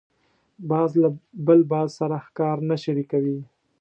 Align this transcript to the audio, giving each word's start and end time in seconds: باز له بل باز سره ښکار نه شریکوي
باز 0.69 0.91
له 1.01 1.09
بل 1.47 1.59
باز 1.71 1.89
سره 1.99 2.17
ښکار 2.25 2.57
نه 2.69 2.75
شریکوي 2.83 3.39